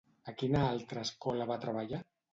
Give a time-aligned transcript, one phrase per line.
[0.29, 2.01] A quina altra escola va treballar?